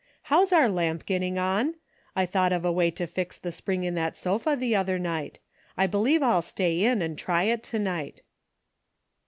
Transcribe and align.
How's 0.33 0.51
our 0.51 0.67
lamp 0.67 1.05
getting 1.05 1.37
on? 1.37 1.75
I 2.15 2.25
thought 2.25 2.51
of 2.51 2.65
a 2.65 2.71
way 2.71 2.89
to 2.89 3.05
fix 3.05 3.37
the 3.37 3.51
spring 3.51 3.83
in 3.83 3.93
that 3.93 4.17
sofa 4.17 4.55
the 4.57 4.75
other 4.75 4.97
night. 4.97 5.37
I 5.77 5.85
be 5.85 5.99
lieve 5.99 6.23
I'll 6.23 6.41
stay 6.41 6.81
in 6.83 7.03
and 7.03 7.19
try 7.19 7.43
it 7.43 7.61
to 7.65 7.77
night." 7.77 8.23